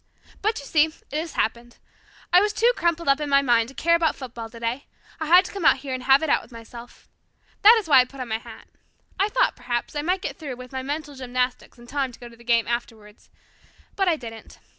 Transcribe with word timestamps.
But 0.41 0.57
you 0.59 0.65
see 0.65 0.85
it 0.85 0.99
has 1.13 1.33
happened. 1.33 1.77
I 2.33 2.41
was 2.41 2.53
too 2.53 2.71
crumpled 2.75 3.07
up 3.07 3.19
in 3.21 3.29
my 3.29 3.43
mind 3.43 3.69
to 3.69 3.75
care 3.75 3.93
about 3.93 4.15
football 4.15 4.49
today. 4.49 4.87
I 5.19 5.27
had 5.27 5.45
to 5.45 5.51
come 5.51 5.63
here 5.77 5.93
and 5.93 6.01
have 6.05 6.23
it 6.23 6.27
out 6.29 6.41
with 6.41 6.51
myself. 6.51 7.07
That 7.61 7.77
is 7.79 7.87
why 7.87 7.99
I 7.99 8.05
put 8.05 8.19
on 8.19 8.29
my 8.29 8.39
hat. 8.39 8.67
I 9.19 9.29
thought, 9.29 9.55
perhaps, 9.55 9.95
I 9.95 10.01
might 10.01 10.23
get 10.23 10.37
through 10.37 10.55
with 10.55 10.71
my 10.71 10.81
mental 10.81 11.13
gymnastics 11.13 11.77
in 11.77 11.85
time 11.85 12.11
to 12.13 12.19
go 12.19 12.29
to 12.29 12.35
the 12.35 12.43
game 12.43 12.67
afterwards. 12.67 13.29
But 13.95 14.07
I 14.07 14.15
didn't. 14.15 14.57